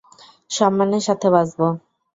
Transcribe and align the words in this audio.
সম্মানের 0.51 1.03
সাথে 1.07 1.27
বাঁচবো। 1.35 1.67